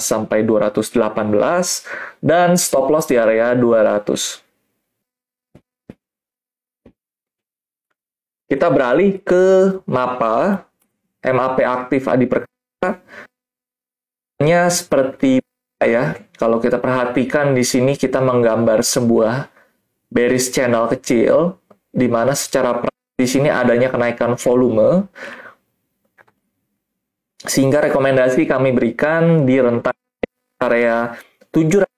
sampai 0.00 0.48
218 0.48 2.24
dan 2.24 2.56
stop 2.56 2.88
loss 2.88 3.04
di 3.04 3.20
area 3.20 3.52
200. 3.52 4.51
Kita 8.52 8.68
beralih 8.68 9.16
ke 9.24 9.80
MAPA, 9.88 10.68
MAP 11.24 11.56
aktif 11.64 12.04
Adi 12.04 12.28
Perkasa. 12.28 13.00
Nya 14.44 14.68
seperti 14.68 15.40
ya, 15.80 16.20
kalau 16.36 16.60
kita 16.60 16.76
perhatikan 16.76 17.56
di 17.56 17.64
sini 17.64 17.96
kita 17.96 18.20
menggambar 18.20 18.84
sebuah 18.84 19.48
bearish 20.12 20.52
channel 20.52 20.84
kecil 20.92 21.56
di 21.88 22.12
mana 22.12 22.36
secara 22.36 22.84
di 23.16 23.24
sini 23.24 23.48
adanya 23.48 23.88
kenaikan 23.88 24.36
volume. 24.36 25.08
Sehingga 27.40 27.88
rekomendasi 27.88 28.44
kami 28.44 28.76
berikan 28.76 29.48
di 29.48 29.56
rentang 29.56 29.96
area 30.60 31.16
700 31.56 31.91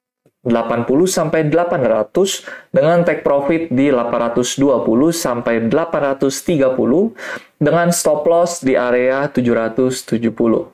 80 0.45 1.09
sampai 1.09 1.49
800 1.49 2.45
dengan 2.69 3.01
take 3.01 3.25
profit 3.25 3.73
di 3.73 3.89
820 3.89 4.85
sampai 5.11 5.73
830 5.73 7.17
dengan 7.57 7.89
stop 7.89 8.29
loss 8.29 8.61
di 8.61 8.77
area 8.77 9.25
770. 9.33 10.69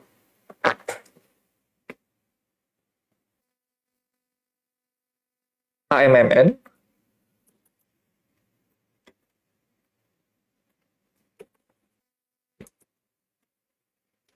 AMMN 5.91 6.55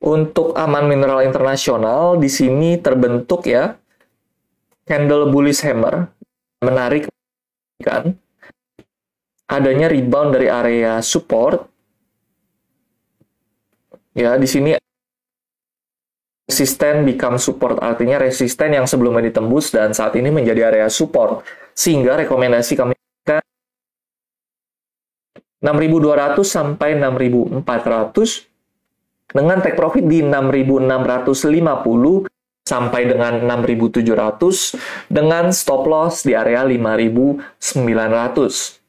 Untuk 0.05 0.53
aman 0.53 0.85
mineral 0.85 1.25
internasional 1.25 2.21
di 2.21 2.29
sini 2.29 2.77
terbentuk 2.77 3.49
ya 3.49 3.73
candle 4.85 5.33
bullish 5.33 5.65
hammer 5.65 6.13
menarik 6.61 7.09
kan? 7.81 8.13
Adanya 9.45 9.91
rebound 9.91 10.33
dari 10.33 10.49
area 10.49 11.01
support. 11.05 11.69
Ya 14.15 14.39
di 14.39 14.47
sini 14.47 14.71
resisten 16.47 17.03
become 17.03 17.35
support 17.35 17.83
artinya 17.83 18.15
resisten 18.21 18.71
yang 18.71 18.87
sebelumnya 18.87 19.27
ditembus 19.27 19.75
dan 19.75 19.91
saat 19.91 20.15
ini 20.15 20.31
menjadi 20.31 20.71
area 20.71 20.89
support. 20.89 21.43
Sehingga 21.75 22.15
rekomendasi 22.23 22.79
kami 22.79 22.95
6200 25.65 26.45
sampai 26.45 26.93
6400 26.93 29.33
dengan 29.33 29.57
take 29.65 29.73
profit 29.73 30.05
di 30.05 30.21
6650 30.21 32.29
sampai 32.65 33.05
dengan 33.05 33.45
6.700 33.45 35.13
dengan 35.13 35.53
stop 35.53 35.85
loss 35.85 36.25
di 36.25 36.33
area 36.33 36.65
5.900. 36.65 38.81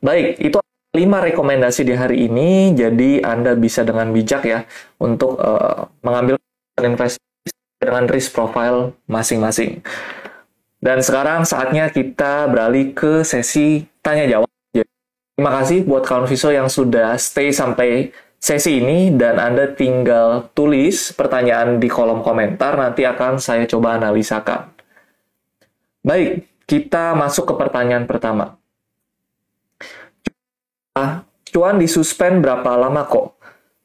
Baik, 0.00 0.40
itu 0.40 0.56
lima 0.96 1.20
rekomendasi 1.20 1.84
di 1.84 1.92
hari 1.92 2.24
ini. 2.26 2.72
Jadi 2.72 3.20
Anda 3.20 3.52
bisa 3.54 3.84
dengan 3.84 4.08
bijak 4.10 4.42
ya 4.48 4.64
untuk 4.96 5.36
uh, 5.36 5.84
mengambil 6.00 6.40
investasi 6.80 7.20
dengan 7.76 8.08
risk 8.08 8.32
profile 8.32 8.96
masing-masing. 9.04 9.84
Dan 10.80 11.04
sekarang 11.04 11.44
saatnya 11.44 11.92
kita 11.92 12.48
beralih 12.48 12.96
ke 12.96 13.20
sesi 13.20 13.84
tanya 14.00 14.24
jawab. 14.24 14.48
Terima 15.36 15.52
kasih 15.60 15.84
buat 15.88 16.04
kawan 16.04 16.28
Viso 16.28 16.52
yang 16.52 16.68
sudah 16.68 17.16
stay 17.16 17.48
sampai 17.52 18.12
sesi 18.40 18.80
ini 18.80 19.12
dan 19.12 19.36
Anda 19.36 19.68
tinggal 19.76 20.48
tulis 20.56 21.12
pertanyaan 21.12 21.76
di 21.76 21.86
kolom 21.92 22.24
komentar, 22.24 22.74
nanti 22.80 23.04
akan 23.04 23.36
saya 23.36 23.68
coba 23.68 24.00
analisakan. 24.00 24.72
Baik, 26.00 26.48
kita 26.64 27.12
masuk 27.12 27.52
ke 27.52 27.54
pertanyaan 27.60 28.08
pertama. 28.08 28.56
Cuan 31.50 31.76
disuspend 31.76 32.40
berapa 32.40 32.78
lama 32.78 33.04
kok? 33.04 33.36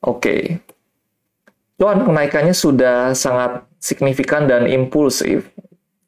Oke. 0.06 0.62
Cuan 1.75 2.08
kenaikannya 2.08 2.56
sudah 2.56 3.12
sangat 3.12 3.67
signifikan 3.82 4.47
dan 4.47 4.69
impulsif. 4.69 5.51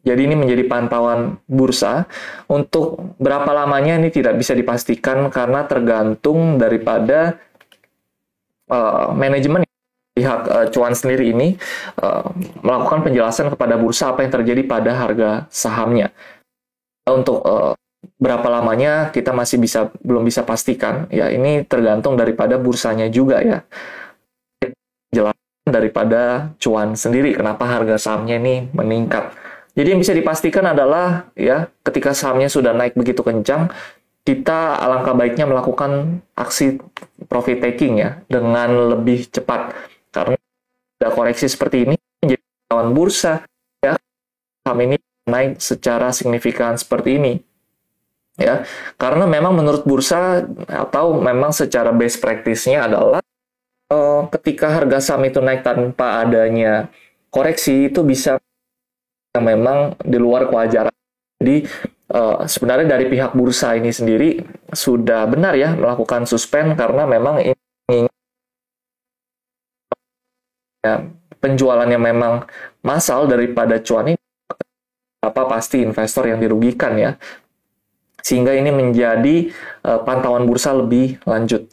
Jadi 0.08 0.24
ini 0.24 0.39
menjadi 0.39 0.63
pantauan 0.69 1.36
bursa. 1.43 2.08
Untuk 2.48 3.17
berapa 3.19 3.52
lamanya 3.52 4.00
ini 4.00 4.08
tidak 4.08 4.39
bisa 4.39 4.56
dipastikan 4.56 5.28
karena 5.28 5.67
tergantung 5.67 6.56
daripada 6.56 7.36
uh, 8.71 9.12
manajemen 9.15 9.67
pihak 10.17 10.41
uh, 10.49 10.67
cuan 10.73 10.97
sendiri 10.97 11.30
ini 11.30 11.62
uh, 12.01 12.25
melakukan 12.65 13.06
penjelasan 13.06 13.53
kepada 13.53 13.77
bursa 13.77 14.17
apa 14.17 14.25
yang 14.25 14.34
terjadi 14.34 14.62
pada 14.65 14.91
harga 14.97 15.45
sahamnya. 15.53 16.10
Untuk 17.06 17.45
uh, 17.45 17.77
berapa 18.17 18.49
lamanya 18.49 19.13
kita 19.13 19.30
masih 19.30 19.62
bisa 19.62 19.93
belum 20.01 20.25
bisa 20.25 20.41
pastikan. 20.41 21.06
Ya 21.13 21.30
ini 21.30 21.62
tergantung 21.63 22.17
daripada 22.17 22.58
bursanya 22.58 23.08
juga 23.13 23.45
ya. 23.45 23.62
Jelas 25.13 25.38
daripada 25.67 26.51
cuan 26.58 26.97
sendiri 26.97 27.38
kenapa 27.38 27.69
harga 27.69 28.01
sahamnya 28.01 28.41
ini 28.41 28.67
meningkat. 28.73 29.36
Jadi 29.77 29.93
yang 29.93 30.01
bisa 30.01 30.17
dipastikan 30.17 30.65
adalah 30.65 31.30
ya 31.38 31.69
ketika 31.86 32.10
sahamnya 32.17 32.49
sudah 32.49 32.73
naik 32.73 32.97
begitu 32.97 33.21
kencang 33.21 33.69
kita 34.28 34.76
alangkah 34.76 35.16
baiknya 35.16 35.48
melakukan 35.48 36.20
aksi 36.36 36.84
profit 37.32 37.63
taking 37.63 38.04
ya 38.04 38.20
dengan 38.28 38.92
lebih 39.00 39.32
cepat. 39.32 39.72
Karena 40.12 40.36
ada 41.00 41.10
koreksi 41.16 41.48
seperti 41.48 41.88
ini 41.88 41.96
menjadi 42.20 42.44
lawan 42.68 42.92
bursa 42.92 43.48
ya. 43.80 43.96
Saham 44.68 44.80
ini 44.84 45.00
naik 45.32 45.63
secara 45.63 46.12
signifikan 46.12 46.76
seperti 46.76 47.16
ini 47.16 47.34
ya. 48.36 48.68
Karena 49.00 49.24
memang 49.24 49.56
menurut 49.56 49.88
bursa 49.88 50.44
atau 50.68 51.24
memang 51.24 51.56
secara 51.56 51.96
base 51.96 52.20
practice-nya 52.20 52.84
adalah 52.84 53.24
uh, 53.88 54.28
ketika 54.36 54.76
harga 54.76 55.00
saham 55.00 55.24
itu 55.24 55.40
naik 55.40 55.63
tanpa 55.63 56.20
adanya 56.28 56.92
koreksi 57.32 57.88
itu 57.88 58.04
bisa 58.04 58.36
memang 59.40 59.96
di 60.04 60.20
luar 60.20 60.52
kewajaran. 60.52 60.92
Jadi 61.40 61.63
uh, 62.12 62.43
sebenarnya 62.48 62.98
dari 62.98 63.06
pihak 63.12 63.36
bursa 63.36 63.76
ini 63.76 63.91
sendiri 63.91 64.43
sudah 64.72 65.28
benar 65.28 65.56
ya 65.56 65.76
melakukan 65.76 66.24
suspend 66.24 66.76
karena 66.80 67.04
memang 67.08 67.43
ini 67.43 68.08
ya, 70.84 71.04
penjualannya 71.43 72.00
memang 72.00 72.34
massal 72.84 73.28
daripada 73.28 73.80
cuan 73.84 74.15
ini. 74.15 74.22
Apa 75.17 75.50
pasti 75.50 75.82
investor 75.82 76.30
yang 76.30 76.39
dirugikan 76.39 76.96
ya. 76.96 77.12
Sehingga 78.22 78.54
ini 78.56 78.70
menjadi 78.72 79.52
uh, 79.84 80.00
pantauan 80.06 80.48
bursa 80.48 80.72
lebih 80.76 81.20
lanjut. 81.28 81.67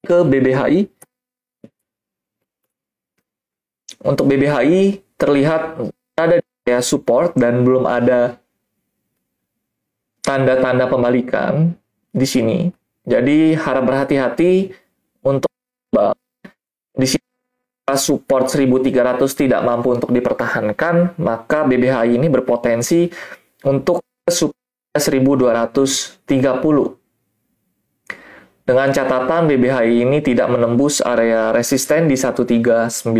Ke 0.00 0.26
BBHI 0.26 0.90
untuk 4.00 4.26
BBHI 4.32 5.04
terlihat 5.20 5.76
ada 6.16 6.40
ya 6.66 6.80
support 6.84 7.32
dan 7.36 7.64
belum 7.64 7.88
ada 7.88 8.36
tanda-tanda 10.20 10.86
pembalikan 10.86 11.74
di 12.12 12.26
sini. 12.26 12.70
Jadi 13.06 13.54
harap 13.56 13.84
berhati-hati 13.88 14.70
untuk 15.24 15.50
di 16.94 17.06
sini 17.08 17.24
support 17.96 18.46
1300 18.46 19.26
tidak 19.34 19.66
mampu 19.66 19.90
untuk 19.90 20.14
dipertahankan, 20.14 21.18
maka 21.18 21.66
BBHI 21.66 22.14
ini 22.20 22.30
berpotensi 22.30 23.10
untuk 23.66 23.98
support 24.28 24.54
1230. 24.94 27.00
Dengan 28.70 28.94
catatan 28.94 29.50
BBHI 29.50 30.06
ini 30.06 30.22
tidak 30.22 30.54
menembus 30.54 31.02
area 31.02 31.50
resisten 31.50 32.06
di 32.06 32.14
1390. 32.14 33.10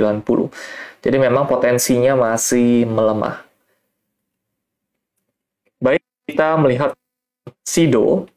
Jadi 1.01 1.17
memang 1.17 1.49
potensinya 1.49 2.13
masih 2.13 2.85
melemah. 2.85 3.41
Baik, 5.81 6.05
kita 6.29 6.61
melihat 6.61 6.93
SIDO. 7.65 8.29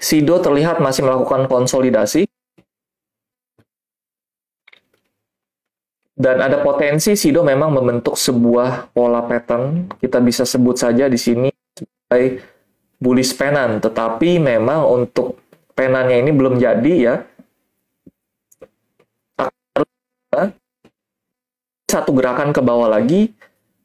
SIDO 0.00 0.40
terlihat 0.40 0.80
masih 0.80 1.04
melakukan 1.04 1.44
konsolidasi. 1.44 2.24
Dan 6.16 6.40
ada 6.40 6.64
potensi 6.64 7.12
SIDO 7.12 7.44
memang 7.44 7.76
membentuk 7.76 8.16
sebuah 8.16 8.96
pola 8.96 9.20
pattern. 9.28 9.92
Kita 10.00 10.24
bisa 10.24 10.48
sebut 10.48 10.80
saja 10.80 11.12
di 11.12 11.20
sini 11.20 11.52
sebagai 11.76 12.40
bullish 12.96 13.36
penan. 13.36 13.84
Tetapi 13.84 14.40
memang 14.40 14.88
untuk 14.88 15.36
penannya 15.76 16.24
ini 16.24 16.32
belum 16.32 16.56
jadi 16.56 16.94
ya 16.96 17.35
satu 21.96 22.12
gerakan 22.12 22.52
ke 22.52 22.60
bawah 22.60 22.92
lagi 22.92 23.32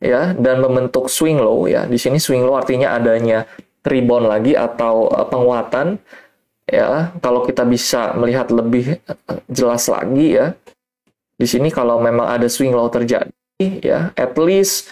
ya 0.03 0.35
dan 0.35 0.59
membentuk 0.59 1.07
swing 1.07 1.39
low 1.39 1.65
ya. 1.65 1.87
Di 1.87 1.95
sini 1.95 2.19
swing 2.19 2.43
low 2.43 2.59
artinya 2.59 2.97
adanya 2.97 3.47
rebound 3.87 4.27
lagi 4.27 4.53
atau 4.53 5.07
uh, 5.07 5.27
penguatan 5.27 5.95
ya. 6.67 7.15
Kalau 7.23 7.47
kita 7.47 7.63
bisa 7.63 8.11
melihat 8.19 8.51
lebih 8.51 8.99
uh, 9.07 9.39
jelas 9.47 9.87
lagi 9.87 10.35
ya. 10.35 10.53
Di 11.39 11.47
sini 11.49 11.71
kalau 11.73 11.97
memang 12.03 12.27
ada 12.27 12.45
swing 12.51 12.75
low 12.75 12.91
terjadi 12.91 13.31
ya 13.81 14.09
at 14.17 14.33
least 14.41 14.89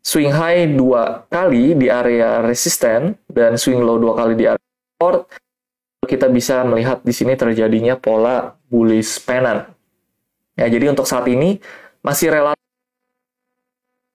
swing 0.00 0.30
high 0.30 0.70
dua 0.70 1.26
kali 1.26 1.74
di 1.74 1.90
area 1.90 2.40
resisten 2.44 3.18
dan 3.26 3.58
swing 3.58 3.82
low 3.82 3.98
dua 3.98 4.14
kali 4.14 4.38
di 4.38 4.46
area 4.46 4.66
support 4.94 5.26
kita 6.06 6.26
bisa 6.26 6.62
melihat 6.66 7.02
di 7.06 7.14
sini 7.14 7.34
terjadinya 7.34 7.94
pola 7.98 8.54
bullish 8.70 9.22
pennant 9.22 9.68
ya 10.54 10.66
jadi 10.66 10.90
untuk 10.90 11.06
saat 11.06 11.26
ini 11.28 11.58
masih 12.00 12.28
relatif 12.32 12.64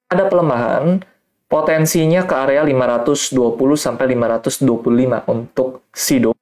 ada 0.09 0.25
pelemahan 0.29 1.01
potensinya 1.45 2.25
ke 2.25 2.33
area 2.33 2.65
520 2.65 3.31
sampai 3.77 4.05
525 4.17 5.25
untuk 5.29 5.85
SIDO 5.93 6.33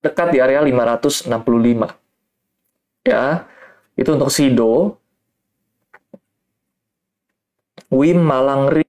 dekat 0.00 0.32
di 0.32 0.38
area 0.38 0.62
565 0.62 1.28
ya 3.04 3.44
itu 3.98 4.10
untuk 4.14 4.30
SIDO 4.32 5.00
Wim 7.90 8.22
Malangri 8.22 8.86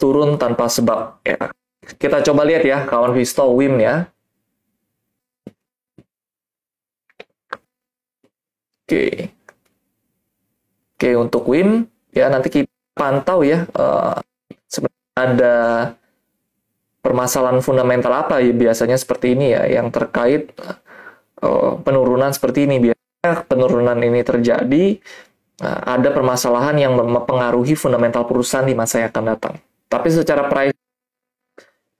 turun 0.00 0.40
tanpa 0.40 0.72
sebab. 0.72 1.20
Ya 1.20 1.52
kita 2.00 2.24
coba 2.24 2.42
lihat 2.48 2.64
ya 2.64 2.88
kawan 2.88 3.12
Visto 3.12 3.44
Wim 3.52 3.76
ya. 3.78 4.08
Oke. 8.86 9.35
Oke, 10.96 11.12
untuk 11.12 11.44
Wim 11.52 11.84
ya 12.16 12.32
nanti 12.32 12.48
kita 12.48 12.72
pantau 12.96 13.44
ya 13.44 13.68
uh, 13.76 14.16
ada 15.16 15.56
permasalahan 17.04 17.60
fundamental 17.60 18.12
apa 18.12 18.40
ya 18.40 18.52
biasanya 18.52 18.96
seperti 18.96 19.36
ini 19.36 19.52
ya 19.52 19.68
yang 19.68 19.92
terkait 19.92 20.56
uh, 21.44 21.76
penurunan 21.84 22.32
seperti 22.32 22.64
ini 22.64 22.80
biasanya 22.80 23.44
penurunan 23.44 23.96
ini 24.00 24.20
terjadi 24.24 24.84
uh, 25.60 25.80
ada 25.84 26.08
permasalahan 26.12 26.76
yang 26.76 26.92
mempengaruhi 26.96 27.76
fundamental 27.76 28.24
perusahaan 28.24 28.64
di 28.64 28.72
masa 28.72 29.04
yang 29.04 29.12
akan 29.12 29.24
datang. 29.36 29.54
Tapi 29.86 30.08
secara 30.08 30.48
price 30.48 30.76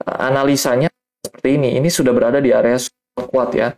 uh, 0.05 0.19
analisanya 0.25 0.89
seperti 1.21 1.57
ini, 1.57 1.77
ini 1.77 1.89
sudah 1.93 2.13
berada 2.17 2.41
di 2.41 2.53
area 2.53 2.81
support 2.81 3.27
kuat 3.29 3.51
ya. 3.53 3.69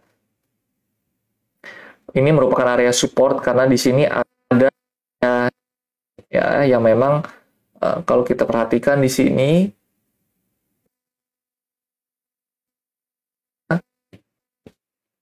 Ini 2.09 2.31
merupakan 2.33 2.79
area 2.79 2.95
support 2.95 3.45
karena 3.45 3.69
di 3.69 3.77
sini 3.77 4.09
ada 4.09 4.73
ya 6.29 6.63
yang 6.69 6.83
memang 6.85 7.25
uh, 7.83 7.99
kalau 8.07 8.23
kita 8.23 8.47
perhatikan 8.47 9.03
di 9.03 9.11
sini 9.11 9.51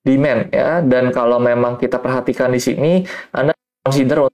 demand 0.06 0.54
ya 0.54 0.84
dan 0.86 1.10
kalau 1.10 1.42
memang 1.42 1.80
kita 1.80 1.98
perhatikan 1.98 2.52
di 2.54 2.60
sini 2.62 2.92
Anda 3.34 3.56
consider 3.82 4.28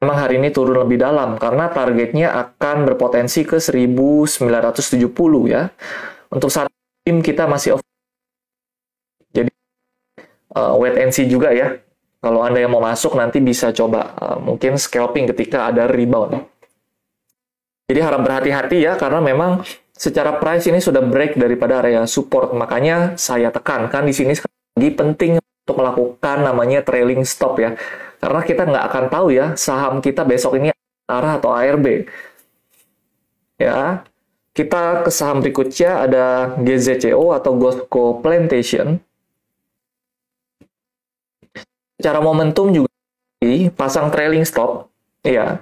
memang 0.00 0.16
hari 0.16 0.40
ini 0.40 0.48
turun 0.48 0.80
lebih 0.80 0.96
dalam 0.96 1.36
karena 1.36 1.68
targetnya 1.68 2.32
akan 2.32 2.88
berpotensi 2.88 3.44
ke 3.44 3.60
1970 3.60 5.12
ya. 5.44 5.68
Untuk 6.32 6.48
saat 6.48 6.72
ini 7.04 7.20
kita 7.20 7.44
masih 7.44 7.76
off. 7.76 7.84
Jadi 9.36 9.52
uh, 10.56 10.72
wait 10.80 10.96
and 10.96 11.12
see 11.12 11.28
juga 11.28 11.52
ya 11.52 11.89
kalau 12.20 12.44
Anda 12.44 12.60
yang 12.60 12.76
mau 12.76 12.84
masuk 12.84 13.16
nanti 13.16 13.40
bisa 13.40 13.72
coba 13.72 14.12
uh, 14.20 14.36
mungkin 14.36 14.76
scalping 14.76 15.24
ketika 15.32 15.72
ada 15.72 15.88
rebound. 15.88 16.44
Jadi 17.88 18.00
harap 18.04 18.22
berhati-hati 18.22 18.86
ya 18.86 18.94
karena 19.00 19.24
memang 19.24 19.64
secara 19.96 20.36
price 20.36 20.68
ini 20.68 20.78
sudah 20.78 21.00
break 21.00 21.40
daripada 21.40 21.80
area 21.80 22.04
support. 22.04 22.52
Makanya 22.52 23.16
saya 23.16 23.48
tekankan 23.48 24.04
di 24.06 24.14
sini 24.14 24.36
lagi 24.76 24.90
penting 24.94 25.32
untuk 25.40 25.76
melakukan 25.80 26.44
namanya 26.44 26.84
trailing 26.84 27.24
stop 27.24 27.58
ya. 27.58 27.74
Karena 28.20 28.40
kita 28.44 28.62
nggak 28.68 28.84
akan 28.92 29.04
tahu 29.08 29.26
ya 29.32 29.56
saham 29.56 30.04
kita 30.04 30.22
besok 30.28 30.60
ini 30.60 30.70
arah 31.08 31.40
atau 31.40 31.56
ARB. 31.56 32.04
Ya, 33.60 34.04
kita 34.52 35.04
ke 35.04 35.10
saham 35.12 35.40
berikutnya 35.40 36.04
ada 36.04 36.54
GZCO 36.60 37.32
atau 37.32 37.52
Gosco 37.56 38.20
Plantation 38.20 39.00
secara 42.00 42.24
momentum 42.24 42.72
juga 42.72 42.88
pasang 43.76 44.08
trailing 44.08 44.48
stop. 44.48 44.88
Ya 45.20 45.60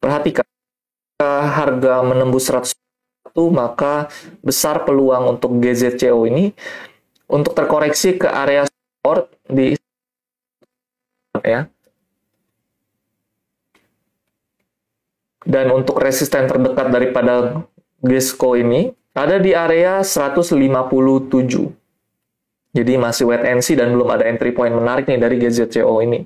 perhatikan 0.00 0.48
harga 1.20 2.00
menembus 2.00 2.48
100 2.48 2.72
maka 3.52 4.08
besar 4.40 4.88
peluang 4.88 5.36
untuk 5.36 5.60
GZCO 5.60 6.24
ini 6.24 6.56
untuk 7.28 7.52
terkoreksi 7.52 8.16
ke 8.16 8.28
area 8.28 8.64
support 8.64 9.28
di 9.46 9.76
ya. 11.44 11.68
Dan 15.42 15.74
untuk 15.74 15.98
resisten 15.98 16.46
terdekat 16.46 16.86
daripada 16.94 17.66
GESCO 17.98 18.54
ini 18.54 18.94
ada 19.10 19.42
di 19.42 19.50
area 19.52 20.06
157 20.06 21.81
jadi 22.72 22.96
masih 22.96 23.28
wait 23.28 23.44
and 23.44 23.60
see 23.60 23.76
dan 23.76 23.92
belum 23.92 24.08
ada 24.08 24.24
entry 24.24 24.56
point 24.56 24.72
menarik 24.72 25.04
nih 25.04 25.20
dari 25.20 25.36
GZCO 25.36 25.92
ini. 26.00 26.24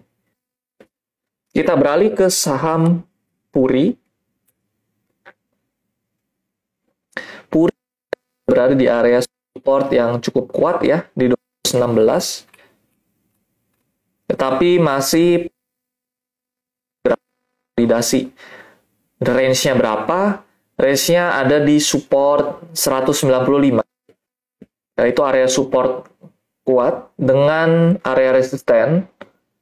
Kita 1.51 1.75
beralih 1.75 2.15
ke 2.15 2.31
saham 2.31 3.03
Puri. 3.51 3.99
Puri 7.51 7.75
berada 8.47 8.79
di 8.79 8.87
area 8.87 9.19
support 9.27 9.91
yang 9.91 10.23
cukup 10.23 10.55
kuat 10.55 10.87
ya 10.87 11.03
di 11.19 11.35
2016. 11.75 12.47
Tetapi 14.31 14.79
masih 14.79 15.51
validasi. 17.75 18.31
Range-nya 19.19 19.75
berapa? 19.75 20.47
Range-nya 20.79 21.43
ada 21.43 21.59
di 21.59 21.83
support 21.83 22.71
195. 22.71 23.83
Yaitu 24.95 25.21
area 25.27 25.49
support 25.51 26.07
kuat 26.67 27.15
dengan 27.15 27.95
area 28.03 28.35
resisten 28.35 29.07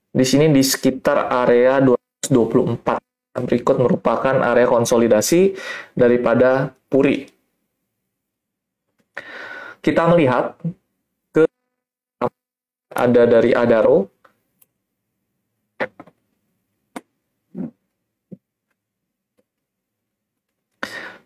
di 0.09 0.25
sini 0.25 0.49
di 0.49 0.64
sekitar 0.64 1.29
area 1.29 1.85
224. 1.85 3.45
Berikut 3.45 3.77
merupakan 3.77 4.40
area 4.40 4.64
konsolidasi 4.64 5.53
daripada 5.93 6.73
Puri. 6.88 7.29
Kita 9.85 10.09
melihat 10.09 10.57
ke 11.29 11.45
ada 12.95 13.23
dari 13.29 13.53
Adaro. 13.53 14.09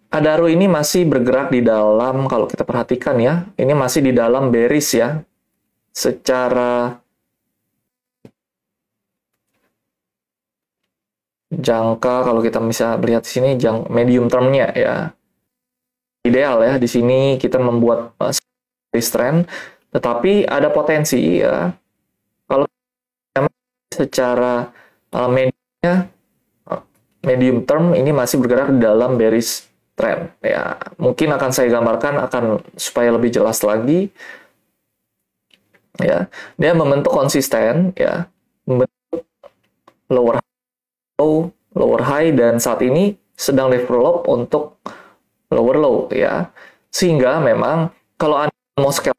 Adaro 0.08 0.48
ini 0.48 0.64
masih 0.64 1.04
bergerak 1.04 1.52
di 1.52 1.60
dalam, 1.60 2.24
kalau 2.26 2.48
kita 2.48 2.64
perhatikan 2.64 3.20
ya, 3.20 3.44
ini 3.60 3.76
masih 3.76 4.00
di 4.00 4.16
dalam 4.16 4.48
bearish 4.48 4.96
ya, 4.96 5.20
secara 5.98 7.02
jangka 11.50 12.14
kalau 12.22 12.38
kita 12.38 12.62
bisa 12.62 12.94
melihat 13.02 13.26
di 13.26 13.30
sini 13.34 13.50
jang 13.58 13.90
medium 13.90 14.30
termnya 14.30 14.70
ya. 14.78 15.10
Ideal 16.22 16.62
ya. 16.62 16.72
Di 16.78 16.86
sini 16.86 17.34
kita 17.42 17.58
membuat 17.58 18.14
uh, 18.22 18.30
trend 18.94 19.50
tetapi 19.90 20.46
ada 20.46 20.70
potensi 20.70 21.42
ya. 21.42 21.74
Kalau 22.46 22.64
secara 23.90 24.70
uh, 25.10 25.28
mediumnya 25.28 25.94
uh, 26.70 26.82
medium 27.26 27.66
term 27.66 27.98
ini 27.98 28.14
masih 28.14 28.38
bergerak 28.38 28.70
di 28.70 28.86
dalam 28.86 29.18
bearish 29.18 29.66
trend 29.98 30.30
ya. 30.46 30.78
Mungkin 31.00 31.34
akan 31.34 31.50
saya 31.50 31.74
gambarkan 31.74 32.22
akan 32.22 32.62
supaya 32.78 33.10
lebih 33.10 33.34
jelas 33.34 33.58
lagi 33.66 34.14
ya. 36.02 36.30
Dia 36.56 36.72
membentuk 36.74 37.12
konsisten 37.14 37.94
ya. 37.94 38.26
Membentuk 38.64 39.24
lower 40.08 40.40
low 41.18 41.50
lower 41.76 42.02
high 42.02 42.32
dan 42.32 42.58
saat 42.58 42.80
ini 42.82 43.14
sedang 43.38 43.70
develop 43.70 44.26
untuk 44.26 44.82
lower 45.52 45.76
low 45.78 45.96
ya. 46.10 46.50
Sehingga 46.90 47.38
memang 47.38 47.92
kalau 48.18 48.48
anda 48.48 48.56
mau 48.80 48.90
scale 48.90 49.16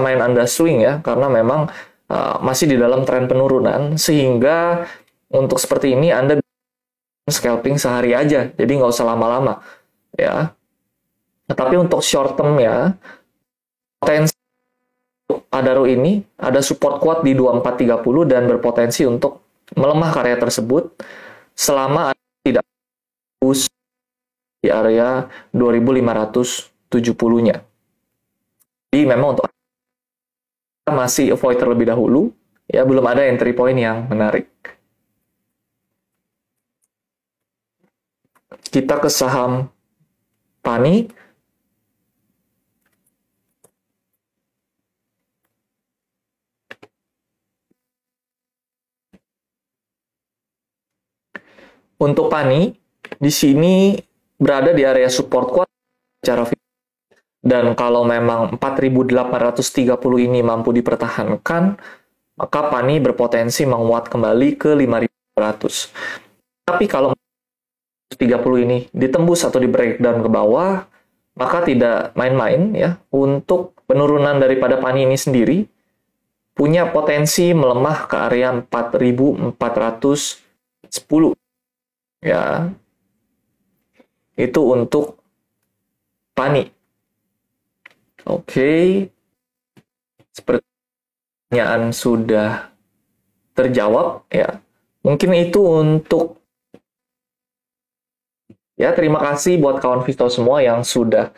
main 0.00 0.18
anda 0.18 0.48
swing 0.48 0.82
ya 0.82 1.04
karena 1.04 1.28
memang 1.28 1.68
uh, 2.08 2.40
masih 2.40 2.64
di 2.64 2.76
dalam 2.80 3.04
tren 3.04 3.28
penurunan 3.28 4.00
sehingga 4.00 4.88
untuk 5.28 5.60
seperti 5.60 5.92
ini 5.92 6.08
anda 6.08 6.40
scalping 7.28 7.76
sehari 7.76 8.16
aja 8.16 8.50
jadi 8.56 8.72
nggak 8.72 8.92
usah 8.92 9.06
lama-lama 9.06 9.60
ya. 10.16 10.52
Tetapi 11.46 11.76
untuk 11.76 12.00
short 12.00 12.38
term 12.38 12.56
ya 12.56 12.96
potensi 14.00 14.31
Adaro 15.52 15.88
ini 15.88 16.20
ada 16.36 16.60
support 16.60 17.00
kuat 17.00 17.24
di 17.24 17.32
2430 17.32 18.28
dan 18.28 18.44
berpotensi 18.48 19.08
untuk 19.08 19.40
melemah 19.72 20.12
karya 20.12 20.36
tersebut 20.36 20.92
selama 21.56 22.12
tidak 22.44 22.64
push 23.40 23.72
di 24.60 24.68
area 24.68 25.32
2570-nya. 25.54 27.56
Jadi 28.92 29.04
memang 29.08 29.38
untuk 29.38 29.48
masih 30.92 31.32
avoid 31.32 31.56
terlebih 31.56 31.88
dahulu 31.88 32.28
Ya, 32.72 32.88
belum 32.88 33.04
ada 33.04 33.28
entry 33.28 33.52
point 33.52 33.76
yang 33.76 34.08
menarik. 34.08 34.48
Kita 38.72 38.96
ke 38.96 39.12
saham 39.12 39.68
Pani. 40.64 41.20
Untuk 52.02 52.26
Pani, 52.26 52.74
di 53.22 53.30
sini 53.30 53.94
berada 54.34 54.74
di 54.74 54.82
area 54.82 55.06
support 55.06 55.46
kuat 55.54 55.70
secara 56.18 56.50
dan 57.42 57.74
kalau 57.74 58.06
memang 58.06 58.54
4.830 58.54 60.30
ini 60.30 60.46
mampu 60.46 60.70
dipertahankan, 60.70 61.74
maka 62.38 62.60
Pani 62.70 63.02
berpotensi 63.02 63.66
menguat 63.66 64.06
kembali 64.06 64.54
ke 64.54 64.78
5.200. 64.78 65.90
Tapi 66.62 66.86
kalau 66.86 67.10
30 68.14 68.38
ini 68.62 68.86
ditembus 68.94 69.42
atau 69.42 69.58
di 69.58 69.66
breakdown 69.66 70.22
ke 70.22 70.30
bawah, 70.30 70.86
maka 71.34 71.66
tidak 71.66 72.14
main-main 72.14 72.78
ya. 72.78 73.02
Untuk 73.10 73.74
penurunan 73.90 74.38
daripada 74.38 74.78
Pani 74.78 75.02
ini 75.02 75.18
sendiri 75.18 75.66
punya 76.54 76.94
potensi 76.94 77.50
melemah 77.50 78.06
ke 78.06 78.16
area 78.22 78.54
4.410 78.54 81.41
ya. 82.22 82.70
Itu 84.38 84.72
untuk 84.72 85.20
Pani. 86.32 86.64
Oke, 88.24 89.04
seperti 90.32 90.64
pertanyaan 91.52 91.92
sudah 91.92 92.72
terjawab 93.52 94.24
ya. 94.32 94.64
Mungkin 95.04 95.30
itu 95.36 95.60
untuk 95.60 96.40
ya 98.80 98.96
terima 98.96 99.20
kasih 99.20 99.60
buat 99.60 99.82
kawan 99.84 100.06
Visto 100.08 100.24
semua 100.32 100.64
yang 100.64 100.80
sudah 100.80 101.34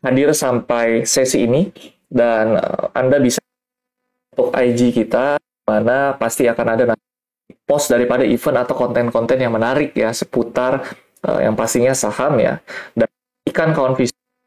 hadir 0.00 0.32
sampai 0.32 1.04
sesi 1.04 1.44
ini. 1.44 1.68
Dan 2.08 2.56
uh, 2.56 2.88
Anda 2.96 3.20
bisa 3.20 3.44
untuk 4.32 4.56
IG 4.56 4.96
kita 4.96 5.36
mana 5.68 6.16
pasti 6.16 6.48
akan 6.48 6.66
ada 6.72 6.96
post 7.68 7.92
daripada 7.92 8.24
event 8.24 8.64
atau 8.64 8.72
konten-konten 8.72 9.36
yang 9.36 9.52
menarik 9.52 9.92
ya 9.92 10.08
seputar 10.08 10.88
uh, 11.28 11.40
yang 11.44 11.52
pastinya 11.52 11.92
saham 11.92 12.40
ya 12.40 12.64
dan 12.96 13.08
ikan 13.52 13.76
kawan 13.76 13.92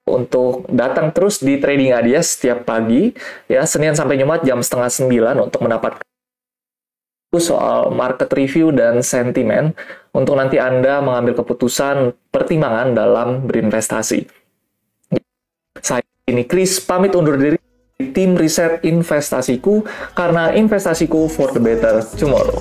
untuk 0.10 0.66
datang 0.74 1.14
terus 1.14 1.38
di 1.40 1.62
Trading 1.62 1.94
Adias 1.94 2.34
setiap 2.34 2.66
pagi 2.66 3.14
ya 3.46 3.62
Senin 3.70 3.94
sampai 3.94 4.18
Jumat 4.18 4.42
jam 4.42 4.58
setengah 4.60 4.90
sembilan 4.90 5.36
untuk 5.38 5.62
mendapatkan 5.62 6.02
soal 7.40 7.96
market 7.96 8.28
review 8.36 8.76
dan 8.76 9.00
sentimen 9.00 9.72
untuk 10.12 10.36
nanti 10.36 10.60
Anda 10.60 11.00
mengambil 11.00 11.40
keputusan 11.40 12.12
pertimbangan 12.28 12.92
dalam 12.92 13.48
berinvestasi. 13.48 14.28
Saya 15.80 16.04
ini 16.28 16.44
Chris 16.44 16.84
pamit 16.84 17.16
undur 17.16 17.40
diri 17.40 17.56
tim 18.10 18.34
riset 18.34 18.82
investasiku 18.82 19.86
karena 20.18 20.58
investasiku 20.58 21.30
for 21.30 21.54
the 21.54 21.62
better 21.62 22.02
tomorrow. 22.18 22.58